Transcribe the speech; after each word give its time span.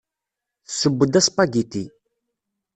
Tesseww-d 0.67 1.13
aspagiti. 1.19 1.85